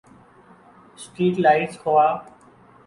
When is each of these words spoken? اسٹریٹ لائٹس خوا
اسٹریٹ 0.97 1.35
لائٹس 1.43 1.75
خوا 1.81 2.07